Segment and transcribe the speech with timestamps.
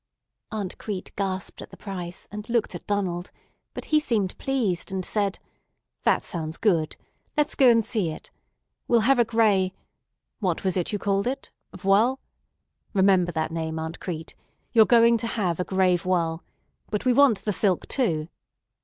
[0.51, 3.29] Aunt Crete gasped at the price, and looked at Donald;
[3.75, 5.37] but he seemed pleased, and said:
[6.05, 6.95] "That sounds good.
[7.37, 8.31] Let's go and see it.
[8.87, 12.19] We'll have a gray—what was it you called it—voile?
[12.95, 14.33] Remember that name, Aunt Crete.
[14.73, 16.43] You're going to have a gray voile.
[16.89, 18.27] But we want the silk too.